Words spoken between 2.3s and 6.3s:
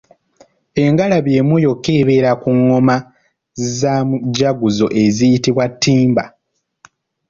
ku ngoma za mujaguzo eyitibwa Ttimba.